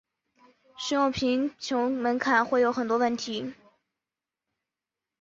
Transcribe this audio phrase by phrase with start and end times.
[0.77, 3.53] 使用贫穷门槛会有很多问题。